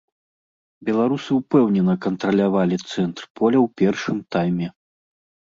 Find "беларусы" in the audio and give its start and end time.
0.87-1.29